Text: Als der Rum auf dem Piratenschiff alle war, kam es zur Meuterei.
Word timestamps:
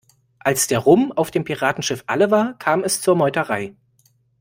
Als 0.39 0.65
der 0.65 0.79
Rum 0.79 1.11
auf 1.11 1.29
dem 1.29 1.43
Piratenschiff 1.43 2.03
alle 2.07 2.31
war, 2.31 2.57
kam 2.57 2.83
es 2.83 3.01
zur 3.01 3.15
Meuterei. 3.15 3.75